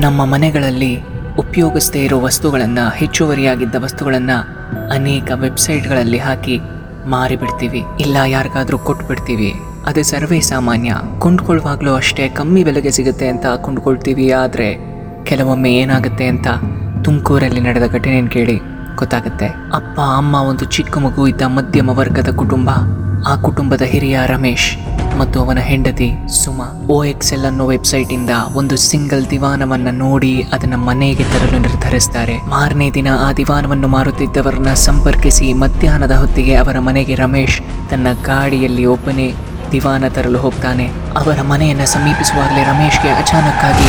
ನಮ್ಮ 0.00 0.24
ಮನೆಗಳಲ್ಲಿ 0.24 0.96
ಉಪಯೋಗಿಸದೇ 1.38 2.04
ಇರೋ 2.04 2.20
ವಸ್ತುಗಳನ್ನು, 2.20 2.96
ಹೆಚ್ಚುವರಿಯಾಗಿದ್ದ 2.96 3.74
ವಸ್ತುಗಳನ್ನು 3.78 4.36
ಅನೇಕ 4.90 5.30
ವೆಬ್ಸೈಟ್ಗಳಲ್ಲಿ 5.34 6.18
ಹಾಕಿ 6.18 6.56
ಮಾರಿಬಿಡ್ತೀವಿ. 7.06 7.82
ಇಲ್ಲ, 8.00 8.16
ಯಾರಿಗಾದರೂ 8.26 8.78
ಕೊಟ್ಬಿಡ್ತೀವಿ. 8.78 9.52
ಅದೇ 9.86 10.02
ಸರ್ವೇ 10.02 10.40
ಸಾಮಾನ್ಯ. 10.40 10.94
ಕೊಂಡ್ಕೊಳ್ಳುವಾಗಲೂ 11.18 11.94
ಅಷ್ಟೇ 11.94 12.28
ಕಮ್ಮಿ 12.28 12.64
ಬೆಲೆಗೆ 12.64 12.90
ಸಿಗುತ್ತೆ 12.90 13.28
ಅಂತ 13.28 13.46
ಕೊಂಡ್ಕೊಳ್ತೀವಿ. 13.60 14.30
ಆದರೆ 14.30 14.68
ಕೆಲವೊಮ್ಮೆ 15.24 15.72
ಏನಾಗುತ್ತೆ 15.74 16.26
ಅಂತ 16.26 16.46
ತುಮಕೂರಲ್ಲಿ 17.04 17.60
ನಡೆದ 17.60 17.86
ಘಟನೆಯನ್ನು 17.86 18.30
ಕೇಳಿ 18.30 18.56
ಗೊತ್ತಾಗುತ್ತೆ. 18.96 19.46
ಅಪ್ಪ, 19.46 20.00
ಅಮ್ಮ, 20.16 20.34
ಒಂದು 20.34 20.64
ಚಿಕ್ಕ 20.64 20.98
ಮಗು 20.98 21.28
ಇದ್ದ 21.28 21.42
ಮಧ್ಯಮ 21.42 21.90
ವರ್ಗದ 21.90 22.36
ಕುಟುಂಬ. 22.36 22.70
ಆ 23.28 23.36
ಕುಟುಂಬದ 23.36 23.82
ಹಿರಿಯ 23.82 24.18
ರಮೇಶ್ 24.26 24.89
ಮತ್ತು 25.20 25.44
ಅವನ 25.44 25.58
ಹೆಂಡತಿ 25.58 26.10
ಸುಮಾ 26.44 26.86
ಓ 26.90 27.04
ಎಕ್ಸ್ 27.04 27.32
ಎಲ್ 27.32 27.44
ಅನ್ನೋ 27.44 27.66
ವೆಬ್ಸೈಟ್ 27.66 28.12
ಇಂದ 28.12 28.30
ಒಂದು 28.54 28.76
ಸಿಂಗಲ್ 28.76 29.30
ದಿವಾನವನ್ನ 29.30 29.88
ನೋಡಿ 29.90 30.42
ಅದನ್ನ 30.52 30.74
ಮನೆಗೆ 30.74 31.24
ತರಲು 31.24 31.58
ನಿರ್ಧರಿಸ್ತಾರೆ. 31.58 32.38
ಮಾರನೇ 32.38 32.90
ದಿನ 32.90 33.08
ಆ 33.20 33.32
ದಿವಾನವನ್ನು 33.32 33.88
ಮಾರುತ್ತಿದ್ದವರನ್ನ 33.88 34.74
ಸಂಪರ್ಕಿಸಿ 34.74 35.52
ಮಧ್ಯಾಹ್ನದ 35.52 36.10
ಹೊತ್ತಿಗೆ 36.10 36.54
ಅವರ 36.54 36.78
ಮನೆಗೆ 36.78 37.14
ರಮೇಶ್ 37.14 37.60
ತನ್ನ 37.90 38.06
ಗಾಡಿಯಲ್ಲಿ 38.24 38.84
ಒಬ್ಬನೇ 38.84 39.34
ದಿವಾನ 39.72 40.08
ತರಲು 40.08 40.38
ಹೋಗ್ತಾನೆ. 40.38 40.86
ಅವರ 41.16 41.42
ಮನೆಯನ್ನ 41.42 41.84
ಸಮೀಪಿಸುವಾಗಲೇ 41.84 42.62
ರಮೇಶ್ಗೆ 42.62 43.08
ಅಚಾನಕ್ಕಾಗಿ 43.08 43.88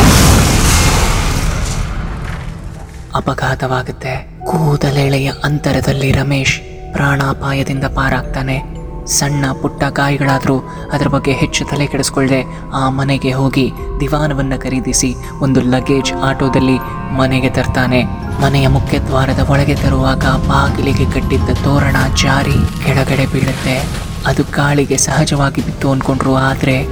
ಅಪಘಾತವಾಗುತ್ತೆ. 3.16 4.32
ಕೂದಲೆಳೆಯ 4.46 5.32
ಅಂತರದಲ್ಲಿ 5.44 6.12
ರಮೇಶ್ 6.12 6.60
ಪ್ರಾಣಾಪಾಯದಿಂದ 6.94 7.84
ಪಾರಾಗ್ತಾನೆ. 7.84 8.81
ಸಣ್ಣ 9.08 9.46
ಪುಟ್ಟ 9.62 9.84
ಗಾಯಗಳಾದರೂ 9.90 10.60
ಅದರ 10.94 11.08
ಬಗ್ಗೆ 11.08 11.32
ಹೆಚ್ಚು 11.32 11.66
ತಲೆ 11.66 11.88
ಕೆಡಿಸ್ಕೊಳ್ಳದೆ 11.88 12.46
ಆ 12.74 12.90
ಮನೆಗೆ 12.90 13.32
ಹೋಗಿ 13.32 13.74
ದಿವಾನವನ್ನು 14.00 14.62
ಖರೀದಿಸಿ 14.62 15.16
ಒಂದು 15.40 15.62
ಲಗೇಜ್ 15.62 16.14
ಆಟೋದಲ್ಲಿ 16.14 16.78
ಮನೆಗೆ 17.18 17.50
ತರ್ತಾನೆ. 17.50 18.04
ಮನೆಯ 18.42 18.68
ಮುಖ್ಯ 18.68 19.00
ದ್ವಾರದ 19.00 19.40
ಒಳಗೆ 19.50 19.76
ತರುವಾಗ 19.76 20.24
ಬಾಗಿಲಿಗೆ 20.24 21.06
ಕಟ್ಟಿದ್ದ 21.06 21.50
ತೋರಣ 21.64 21.96
ಜಾರಿ 22.24 22.86
ಕೆಳಗಡೆ 22.86 23.26
ಬೀಳುತ್ತೆ. 23.26 24.02
ಅದು 24.26 24.44
ಗಾಳಿಗೆ 24.44 24.98
ಸಹಜವಾಗಿ 24.98 25.62
ಬಿತ್ತು 25.62 25.92
ಅಂದ್ಕೊಂಡ್ರು 25.92 26.36
ಆದರೆ 26.36 26.88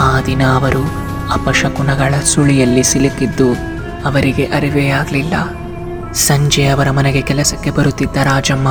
ಆ 0.00 0.20
ದಿನ 0.20 0.42
ಅವರು 0.54 0.82
ಅಪಶಕುನಗಳ 1.32 2.14
ಸುಳಿಯಲ್ಲಿ 2.24 2.82
ಸಿಲುಕಿದ್ದು 2.82 3.54
ಅವರಿಗೆ 4.04 4.44
ಅರಿವೇ 4.44 4.88
ಆಗಲಿಲ್ಲ. 4.88 5.34
ಸಂಜೆ 6.12 6.66
ಅವರ 6.66 6.90
ಮನೆಗೆ 6.90 7.20
ಕೆಲಸಕ್ಕೆ 7.20 7.70
ಬರುತ್ತಿದ್ದ 7.70 8.16
ರಾಜಮ್ಮ 8.16 8.68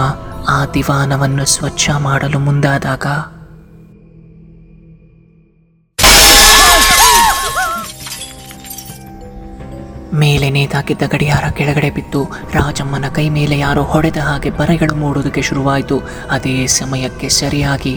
ಆ 0.49 0.65
ದಿವಾನವನ್ನು 0.73 1.45
ಸ್ವಚ್ಛ 1.45 1.89
ಮಾಡಲು 1.97 2.39
ಮುಂದಾದಾಗ 2.39 3.05
ಮೇಲೆ 10.13 10.49
ನೇತಾಕಿದ್ದ 10.49 11.01
ಗಡಿಯಾರ 11.07 11.45
ಕೆಳಗಡೆ 11.49 11.89
ಬಿತ್ತು. 11.89 12.23
ರಾಜಮ್ಮನ 12.53 13.05
ಕೈ 13.15 13.29
ಮೇಲೆ 13.29 13.59
ಯಾರೋ 13.59 13.83
ಹೊಡೆದ 13.83 14.17
ಹಾಗೆ 14.17 14.49
ಬರೆಗಳು 14.49 14.95
ಮೂಡುವುದಕ್ಕೆ 14.95 15.41
ಶುರುವಾಯಿತು. 15.41 15.97
ಅದೇ 16.31 16.67
ಸಮಯಕ್ಕೆ 16.67 17.29
ಸರಿಯಾಗಿ 17.29 17.95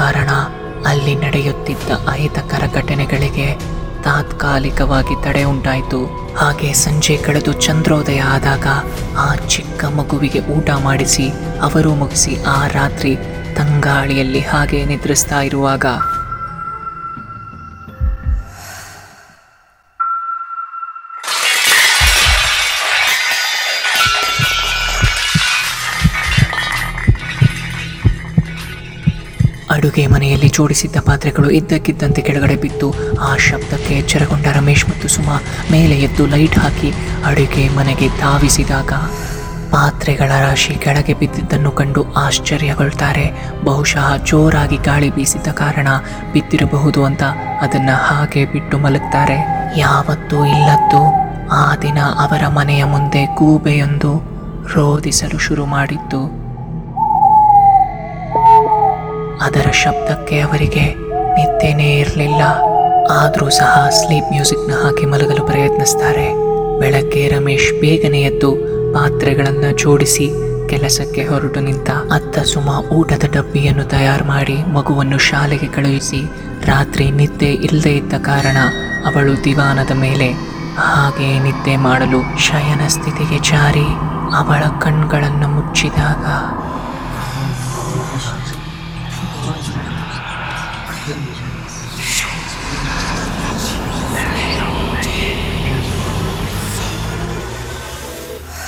ಕಾರಣ 0.00 0.30
ಅಲ್ಲಿ 0.86 1.14
ನಡೆಯುತ್ತಿದ್ದ 1.14 1.90
ಅಹಿತಕರ 2.08 2.64
ಘಟನೆಗಳಿಗೆ 2.80 3.48
ತಾತ್ಕಾಲಿಕವಾಗಿ 4.06 5.14
ತಡೆ 5.24 5.42
ಉಂಟಾಯಿತು. 5.52 6.00
ಹಾಗೆ 6.40 6.70
ಸಂಜೆ 6.82 7.14
ಕಳೆದು 7.16 7.52
ಚಂದ್ರೋದಯ 7.66 8.20
ಆದಾಗ 8.34 8.66
ಆ 9.26 9.28
ಚಿಕ್ಕ 9.48 9.84
ಮಗುವಿಗೆ 9.98 10.40
ಊಟ 10.56 10.70
ಮಾಡಿಸಿ, 10.86 11.26
ಅವರು 11.62 11.92
ಮುಗಿಸಿ 11.94 12.34
ಆ 12.56 12.58
ರಾತ್ರಿ 12.78 13.12
ತಂಗಾಳಿಯಲ್ಲಿ 13.56 14.42
ಹಾಗೆ 14.50 14.80
ನಿದ್ರಿಸ್ತಾ 14.84 15.40
ಇರುವಾಗ 15.48 15.86
ಅಡುಗೆ 29.74 30.06
ಮನೆಯಲ್ಲಿ 30.06 30.48
ಜೋಡಿಸಿದ್ದ 30.48 30.96
ಪಾತ್ರೆಗಳು 31.06 31.50
ಇದ್ದಕ್ಕಿದ್ದಂತೆ 31.50 32.22
ಕೆಳಗಡೆ 32.22 32.56
ಬಿದ್ದು, 32.56 32.88
ಆ 33.20 33.36
ಶಬ್ದಕ್ಕೆ 33.36 33.94
ಎಚ್ಚರಗೊಂಡ 33.94 34.46
ರಮೇಶ್ 34.56 34.86
ಮತ್ತು 34.90 35.08
ಸುಮಾ 35.08 35.36
ಮೇಲೆ 35.72 35.96
ಎದ್ದು 35.98 36.26
ಲೈಟ್ 36.26 36.58
ಹಾಕಿ 36.58 36.90
ಅಡುಗೆ 37.24 37.64
ಮನೆಗೆ 37.76 38.08
ಧಾವಿಸಿದಾಗ 38.20 38.92
ಪಾತ್ರೆಗಳ 39.72 40.32
ರಾಶಿ 40.40 40.74
ಕೆಳಗೆ 40.74 41.14
ಬಿದ್ದಿದ್ದನ್ನು 41.14 41.70
ಕಂಡು 41.70 42.02
ಆಶ್ಚರ್ಯಗೊಳ್ತಾರೆ. 42.14 43.24
ಬಹುಶಃ 43.64 44.08
ಜೋರಾಗಿ 44.24 44.76
ಗಾಳಿ 44.76 45.08
ಬೀಸಿದ 45.10 45.48
ಕಾರಣ 45.52 45.88
ಬಿದ್ದಿರಬಹುದು 46.32 47.00
ಅಂತ 47.04 47.22
ಅದನ್ನ 47.60 47.90
ಹಾಗೆ 48.06 48.44
ಬಿಟ್ಟು 48.44 48.78
ಮಲಗ್ತಾರೆ. 48.78 49.38
ಯಾವತ್ತೂ 49.80 50.38
ಇಲ್ಲದ್ದು 50.54 51.02
ಆ 51.56 51.64
ದಿನ 51.82 51.98
ಅವರ 52.18 52.44
ಮನೆಯ 52.48 52.84
ಮುಂದೆ 52.84 53.22
ಗೂಬೆಯೊಂದು 53.38 54.12
ರೋದಿಸಲು 54.74 55.38
ಶುರು 55.38 55.66
ಮಾಡಿತ್ತು 55.66 56.20
ಅದರ 59.42 59.70
ಶಬ್ದಕ್ಕೆ 59.72 60.40
ಅವರಿಗೆ 60.40 60.84
ನಿದ್ದೆನೇ 61.36 61.98
ಇರಲಿಲ್ಲ. 61.98 62.42
ಆದರೂ 63.10 63.50
ಸಹ 63.50 63.88
ಸ್ಲೀಪ್ 63.88 64.32
ಮ್ಯೂಸಿಕ್ನ 64.32 64.72
ಹಾಕಿ 64.82 65.06
ಮಲಗಲು 65.06 65.46
ಪ್ರಯತ್ನಿಸ್ತಾರೆ. 65.46 66.26
ಬೆಳಗ್ಗೆ 66.80 67.28
ರಮೇಶ್ 67.28 67.72
ಬೇಗನೆ 67.80 68.20
ಎದ್ದು 68.20 68.50
ಪಾತ್ರೆಗಳನ್ನು 68.94 69.78
ಜೋಡಿಸಿ 69.78 70.26
ಕೆಲಸಕ್ಕೆ 70.68 71.24
ಹೊರಟು 71.24 71.60
ನಿಂತ 71.60 71.90
ಅತ್ತ 71.90 72.38
ಸುಮ 72.38 72.70
ಊಟದ 72.92 73.24
ಡಬ್ಬಿಯನ್ನು 73.32 73.84
ತಯಾರು 73.84 74.24
ಮಾಡಿ 74.24 74.56
ಮಗುವನ್ನು 74.62 75.18
ಶಾಲೆಗೆ 75.18 75.66
ಕಳುಹಿಸಿ 75.66 76.20
ರಾತ್ರಿ 76.64 77.10
ನಿದ್ದೆ 77.10 77.50
ಇಲ್ಲದೆ 77.52 77.92
ಇದ್ದ 77.96 78.14
ಕಾರಣ 78.18 78.56
ಅವಳು 79.06 79.44
ದಿವಾನದ 79.44 79.90
ಮೇಲೆ 79.90 80.28
ಹಾಗೆ 80.78 81.38
ನಿದ್ದೆ 81.38 81.76
ಮಾಡಲು 81.76 82.20
ಶಯನ 82.38 82.86
ಸ್ಥಿತಿಗೆ 82.86 83.38
ಜಾರಿ 83.38 83.88
ಅವಳ 84.34 84.62
ಕಣ್ಗಳನ್ನು 84.80 85.48
ಮುಚ್ಚಿದಾಗ 85.48 86.24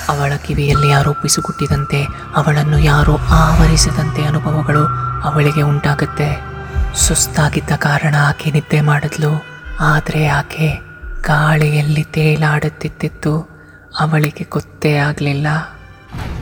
ಅವಳ 0.09 0.31
ಕಿವಿಯಲ್ಲಿ 0.47 0.89
ಯಾರೋ 0.89 1.13
ಪಿಸುಗುಟ್ಟಿದಂತೆ 1.13 2.03
ಅವಳನ್ನು 2.35 2.79
ಯಾರೋ 2.79 3.17
ಆವರಿಸದಂತೆ 3.29 4.23
ಅನುಭವಗಳು 4.23 4.87
ಅವಳಿಗೆ 5.23 5.61
ಉಂಟಾಗುತ್ತೆ. 5.61 6.57
ಸುಸ್ತಾಗಿದ್ದ 6.95 7.69
ಕಾರಣ 7.75 8.15
ಆಕೆ 8.29 8.51
ನಿದ್ದೆ 8.51 8.81
ಮಾಡಿದ್ಲು. 8.81 9.45
ಆದರೆ 9.79 10.27
ಆಕೆ 10.27 10.79
ಗಾಳಿಯಲ್ಲಿ 11.21 12.03
ತೇಲಾಡುತ್ತಿದ್ದಿತ್ತು. 12.03 13.57
ಅವಳಿಗೆ 13.99 14.47
ಗೊತ್ತೇ 14.49 14.97
ಆಗಲಿಲ್ಲ. 14.97 15.47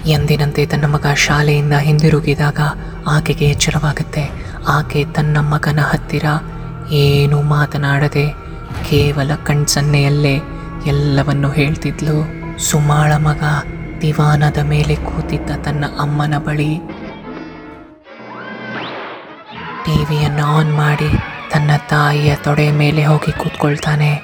ಎಂದಿನಂತೆ 0.06 0.66
ತನ್ನ 0.66 0.86
ಮಗ 0.86 1.06
ಶಾಲೆಯಿಂದ 1.16 1.74
ಹಿಂದಿರುಗಿದಾಗ 1.74 2.60
ಆಕೆಗೆ 3.08 3.46
ಎಚ್ಚರವಾಗುತ್ತೆ. 3.46 4.30
ಆಕೆ 4.68 5.06
ತನ್ನ 5.06 5.38
ಮಗನ 5.38 5.80
ಹತ್ತಿರ 5.80 6.26
ಏನೂ 6.92 7.42
ಮಾತನಾಡದೆ 7.42 8.28
ಕೇವಲ 8.90 9.32
ಕಣ್ಸನ್ನೆಯಲ್ಲೇ 9.44 10.36
ಎಲ್ಲವನ್ನು 10.86 11.52
ಹೇಳ್ತಿದ್ಲು. 11.52 12.45
ಸುಮಾಳ 12.60 13.14
ಮಗ 13.14 13.44
ದಿವಾನದ 14.02 14.58
ಮೇಲೆ 14.58 14.96
ಕೂತಿದ್ದ 14.96 15.52
ತನ್ನ 15.52 15.86
ಅಮ್ಮನ 16.00 16.38
ಬಳಿ. 16.38 16.78
ಟಿವಿಯನ್ನು 19.86 20.46
ಆನ್ 20.46 20.76
ಮಾಡಿ 20.76 21.10
ತನ್ನ 21.54 21.72
ತಾಯಿಯ 21.90 22.36
ತೊಡೆ 22.36 22.72
ಮೇಲೆ 22.72 23.06
ಹೋಗಿ 23.06 23.32
ಕೂತ್ಕೊಳ್ತಾನೆ. 23.32 24.22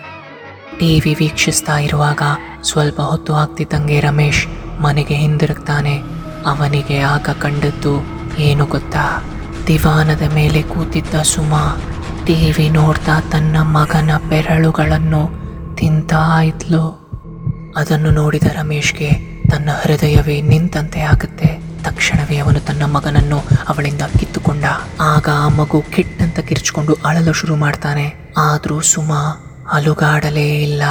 ಟಿವಿ 0.80 1.14
ವೀಕ್ಷಿಸ್ತಾ 1.14 1.78
ಇರುವಾಗ 1.78 2.22
ಸ್ವಲ್ಪ 2.64 3.02
ಹೊತ್ತು 3.02 3.34
ಆಗ್ತಿದ್ದಂಗೆ 3.34 4.00
ರಮೇಶ್ 4.00 4.48
ಮನೆಗೆ 4.82 5.16
ಹಿಂದಿರುಗ್ತಾನೆ. 5.16 6.04
ಅವನಿಗೆ 6.46 7.00
ಆಗ 7.00 7.30
ಕಂಡದ್ದು 7.40 8.06
ಏನು 8.40 8.66
ಗೊತ್ತಾ? 8.66 9.24
ದಿವಾನದ 9.68 10.22
ಮೇಲೆ 10.34 10.62
ಕೂತಿದ್ದ 10.62 11.16
ಸುಮಾ 11.16 11.82
ಟಿವಿ 12.26 12.70
ನೋಡ್ತಾ 12.70 13.20
ತನ್ನ 13.20 13.58
ಮಗನ 13.62 14.12
ಬೆರಳುಗಳನ್ನು 14.30 15.30
ತಿಂತಾ 15.76 16.42
ಇದ್ಲು. 16.44 17.01
ಅದನ್ನು 17.78 18.12
ನೋಡಿದ 18.12 18.44
ರಮೇಶ್ಗೆ 18.44 19.12
ತನ್ನ 19.50 19.70
ಹೃದಯವೇ 19.82 20.42
ನಿಂತಂತೆ 20.42 21.00
ಆಗುತ್ತೆ. 21.00 21.60
ತಕ್ಷಣವೇ 21.84 22.38
ಅವನು 22.38 22.60
ತನ್ನ 22.60 22.84
ಮಗನನ್ನು 22.84 23.40
ಅವಳಿಂದ 23.40 24.02
ಕಿತ್ತುಕೊಂಡ. 24.20 24.64
ಆಗ 25.02 25.30
ಆ 25.34 25.48
ಮಗು 25.48 25.84
ಕಿಟ್ಟಂತ 25.96 26.40
ಕಿರ್ಚ್ಕೊಂಡು 26.40 26.98
ಅಳಲು 27.06 27.34
ಶುರು 27.34 27.56
ಮಾಡ್ತಾನೆ. 27.56 28.34
ಆದರೂ 28.38 28.82
ಸುಮಾ 28.82 29.48
ಅಲುಗಾಡಲೇ 29.72 30.64
ಇಲ್ಲ. 30.64 30.84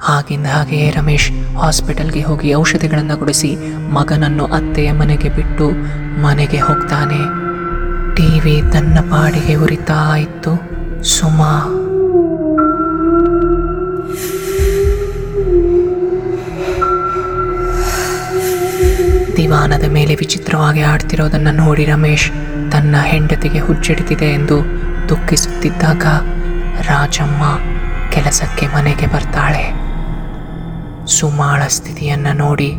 ಹಾಗಿಂದ 0.00 0.46
ಹಾಗೆಯೇ 0.46 0.90
ರಮೇಶ್ 0.90 1.56
ಹಾಸ್ಪಿಟಲ್ಗೆ 1.56 2.22
ಹೋಗಿ 2.22 2.54
ಔಷಧಿಗಳನ್ನು 2.54 3.16
ಕೊಡಿಸಿ 3.16 3.56
ಮಗನನ್ನು 3.90 4.44
ಅತ್ತೆಯ 4.46 4.92
ಮನೆಗೆ 4.92 5.28
ಬಿಟ್ಟು 5.28 5.70
ಮನೆಗೆ 6.22 6.58
ಹೋಗ್ತಾನೆ. 6.58 7.46
ಟಿವಿ 8.16 8.72
ತನ್ನ 8.72 8.98
ಪಾಡಿಗೆ 9.10 9.54
ಉರಿತಾ 9.54 10.16
ಇತ್ತು 10.16 10.52
ಸುಮಾ. 11.04 11.82
ದಿವಾನದ 19.46 19.86
ಮೇಲೆ 19.88 20.14
ವಿಚಿತ್ರವಾಗಿ 20.14 20.82
ಆಡ್ತಿರೋದನ್ನ 20.82 21.48
ನೋಡಿ 21.52 21.84
ರಮೇಶ್ 21.84 22.30
ತನ್ನ 22.72 22.96
ಹೆಂಡತಿಗೆ 23.02 23.58
ಹುಚ್ಚಿಡ್ತಿದೆ 23.58 24.24
ಎಂದು 24.24 24.56
ದುಃಖಿಸುತ್ತಿದ್ದಾಗ 25.08 26.04
ರಾಜಮ್ಮ 26.80 27.42
ಕೆಲಸಕ್ಕೆ 28.10 28.66
ಮನೆಗೆ 28.66 29.06
ಬರ್ತಾಳೆ. 29.06 29.62
ಸುಮಾಳ 31.06 31.62
ಸ್ಥಿತಿಯನ್ನ 31.68 32.26
ನೋಡಿ 32.34 32.74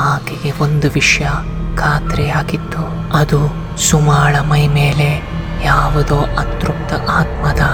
ಆಕೆಗೆ 0.00 0.52
ಒಂದು 0.60 0.90
ವಿಷಯ 0.90 1.28
ಖಾತ್ರಿಯಾಗಿತ್ತು 1.76 3.12
ಅದು 3.16 3.40
ಸುಮಾಳ 3.78 4.36
ಮೈ 4.48 4.68
ಮೇಲೆ 4.68 5.08
ಯಾವುದೋ 5.64 6.16
ಅತೃಪ್ತ 6.16 6.92
ಆತ್ಮದ 7.10 7.64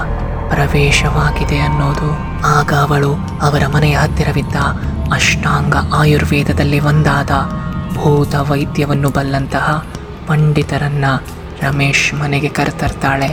ಪ್ರವೇಶವಾಗಿದೆ 0.54 1.58
ಅನ್ನೋದು. 1.58 2.10
ಆಗ 2.46 2.72
ಅವಳು 2.74 3.12
ಅವರ 3.42 3.62
ಮನೆಯ 3.74 3.96
ಹತ್ತಿರವಿದ್ದ 3.96 4.56
ಅಷ್ಟಾಂಗ 5.12 5.74
ಆಯುರ್ವೇದದಲ್ಲಿ 5.94 6.80
ಒಂದಾದ 6.80 7.30
ಭೂತ 7.96 8.34
ವೈದ್ಯವನ್ನು 8.34 9.10
ಬಲ್ಲಂತಹ 9.10 9.86
ಪಂಡಿತರನ್ನ 10.26 11.04
ರಮೇಶ್ 11.62 12.14
ಮನೆಗೆ 12.14 12.48
ಕರೆತರ್ತಾಳೆ. 12.48 13.28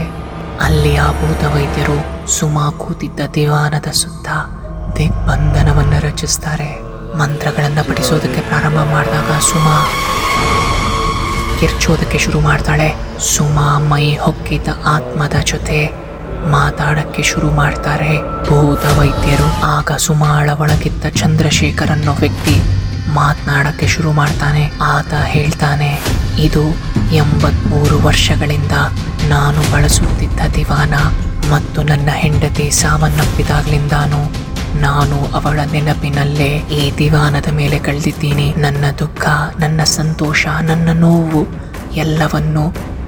ಅಲ್ಲಿ 0.62 0.96
ಆ 0.96 1.10
ಭೂತ 1.10 1.44
ವೈದ್ಯರು 1.44 2.28
ಸುಮಾ 2.28 2.70
ಕೂತಿದ್ದ 2.70 3.20
ದಿವಾನದ 3.34 3.90
ಸುತ್ತ 3.90 4.28
ದಿಗ್ಬಂಧನವನ್ನು 4.96 6.06
ರಚಿಸ್ತಾರೆ. 6.06 6.70
ಮಂತ್ರಗಳನ್ನು 7.18 7.88
ಪಠಿಸೋದಕ್ಕೆ 7.88 8.40
ಪ್ರಾರಂಭ 8.40 8.78
ಮಾಡಿದಾಗ 8.78 9.40
ಸುಮಾ 9.40 9.76
ಕಿರ್ಚೋದಕ್ಕೆ 11.60 12.18
ಶುರು 12.18 12.40
ಮಾಡ್ತಾಳೆ. 12.40 12.88
ಸುಮಾ 13.18 13.78
ಮೈ 13.78 14.16
ಹೊಕ್ಕಿದ 14.16 14.68
ಆತ್ಮದ 14.86 15.34
ಜೊತೆ 15.44 15.78
ಮಾತಾಡಕ್ಕೆ 16.50 17.22
ಶುರು 17.22 17.50
ಮಾಡ್ತಾರೆ. 17.50 18.12
ಭೂತ 18.44 18.98
ವೈದ್ಯರು 18.98 19.64
ಆಗ 19.64 19.92
ಸುಮಾಳ 19.96 20.50
ಒಳಗಿದ್ದ 20.60 21.04
ಚಂದ್ರಶೇಖರ್ 21.16 21.90
ಅನ್ನೋ 21.90 22.12
ವ್ಯಕ್ತಿ 22.12 22.56
ಮಾತನಾಡಕ್ಕೆ 23.18 23.86
ಶುರು 23.94 24.12
ಮಾಡ್ತಾನೆ. 24.12 24.64
ಆತ 24.94 25.12
ಹೇಳ್ತಾನೆ, 25.34 25.90
ಇದು 26.46 26.64
ಎಂಬತ್ಮೂರು 27.14 27.96
ವರ್ಷಗಳಿಂದ 28.06 28.76
ನಾನು 29.28 29.60
ಬಳಸುತ್ತಿದ್ದ 29.72 30.40
ದಿವಾನ 30.56 30.94
ಮತ್ತು 31.52 31.82
ನನ್ನ 31.82 32.10
ಹೆಂಡತಿ 32.22 32.66
ಸಾವನ್ನಪ್ಪಿದಾಗ್ಲಿಂದಾನು 32.80 34.22
ನಾನು 34.80 35.16
ಅವಳ 35.38 35.58
ನೆನಪಿನಲ್ಲೇ 35.72 36.50
ಈ 36.78 36.82
ದಿವಾನದ 36.98 37.48
ಮೇಲೆ 37.52 37.78
ಕಳೆದಿದ್ದೀನಿ. 37.78 38.46
ನನ್ನ 38.56 38.84
ದುಃಖ, 38.98 39.24
ನನ್ನ 39.58 39.80
ಸಂತೋಷ, 39.98 40.42
ನನ್ನ 40.70 40.88
ನೋವು 41.00 41.42
ಎಲ್ಲವನ್ನು 42.04 42.64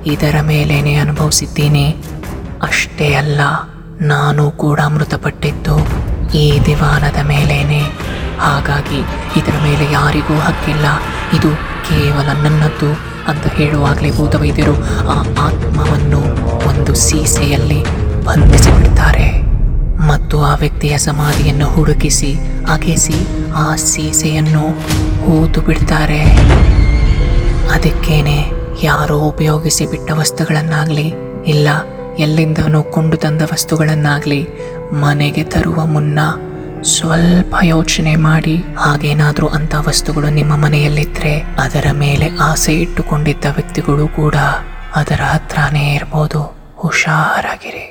ಇದರ 0.06 0.37
ಮೇಲೇನೆ 0.40 0.94
ಅನುಭವಿಸಿದ್ದೀನಿ. 0.94 1.87
ಅಷ್ಟೇ 2.62 3.08
ಅಲ್ಲ, 3.14 3.40
ನಾನು 4.00 4.44
ಕೂಡ 4.62 4.81
ಮೃತಪಟ್ಟಿದ್ದು 4.94 5.76
ಈ 6.34 6.46
ದಿವಾನದ 6.66 7.19
ಮೇಲೇನೆ. 7.26 7.75
ಹಾಗಾಗಿ 8.46 8.98
ಇದರ 9.38 9.56
ಮೇಲೆ 9.62 9.93
ಯಾರಿಗೂ 9.93 10.34
ಹಕ್ಕಿಲ್ಲ. 10.38 10.87
ಇದು 11.37 11.50
ಕೇವಲ 11.88 12.28
ನನ್ನದ್ದು 12.43 12.90
ಅಂತ 13.31 13.46
ಹೇಳುವಾಗಲೇ 13.46 14.10
ಭೂತವೈದ್ಯರು 14.16 14.75
ಆ 15.08 15.19
ಆತ್ಮವನ್ನು 15.20 16.20
ಒಂದು 16.69 16.94
ಸೀಸೆಯಲ್ಲಿ 16.94 17.81
ಬಂಧಿಸಿಬಿಡ್ತಾರೆ. 18.25 19.26
ಮತ್ತು 20.08 20.43
ಆ 20.43 20.54
ವ್ಯಕ್ತಿಯ 20.54 20.98
ಸಮಾಧಿಯನ್ನು 20.98 21.66
ಹುಡುಕಿಸಿ, 21.66 22.31
ಅಗೆಸಿ 22.69 23.19
ಆ 23.54 23.76
ಸೀಸೆಯನ್ನು 23.76 24.64
ಹೂತು 25.25 25.60
ಬಿಡ್ತಾರೆ 25.60 26.20
ಅದಕ್ಕೇನೆ 27.69 28.38
ಯಾರೋ 28.82 29.16
ಉಪಯೋಗಿಸಿ 29.19 29.84
ಬಿಟ್ಟ 29.87 30.10
ವಸ್ತುಗಳನ್ನಾಗಲಿ, 30.12 31.08
ಇಲ್ಲ, 31.46 31.69
ಎಲ್ಲಿಂದನೋ 32.19 32.82
ಕೊಂಡು 32.82 33.16
ತಂದ 33.16 33.42
ವಸ್ತುಗಳನ್ನಾಗಲಿ 33.42 34.49
ಮನೆಗೆ 34.92 35.44
ತರುವ 35.44 35.87
ಮುನ್ನ 35.87 36.19
ಸ್ವಲ್ಪ 36.86 37.54
ಯೋಚನೆ 37.62 38.16
ಮಾಡಿ. 38.16 38.56
ಹಾಗೇನಾದರೂ 38.78 39.48
ಅಂತ 39.48 39.74
ವಸ್ತುಗಳು 39.74 40.28
ನಿಮ್ಮ 40.30 40.56
ಮನೆಯಲ್ಲಿದ್ದರೆ 40.56 41.32
ಅದರ 41.58 41.86
ಮೇಲೆ 41.92 42.28
ಆಸೆ 42.42 42.74
ಇಟ್ಟುಕೊಂಡಿದ್ದ 42.74 43.44
ವ್ಯಕ್ತಿಗಳು 43.44 44.08
ಕೂಡ 44.08 44.34
ಅದರ 44.96 45.20
ಹತ್ರನೇ 45.24 45.94
ಇರ್ಬೋದು. 45.94 46.56
ಹುಷಾರಾಗಿರಿ. 46.76 47.86